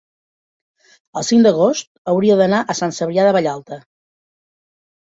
[1.21, 3.81] el cinc d'agost hauria d'anar a Sant Cebrià de Vallalta.